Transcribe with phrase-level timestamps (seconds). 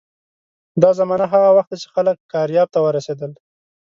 [0.81, 3.31] دا زمانه هغه وخت ده چې خلک کارایب ته ورسېدل.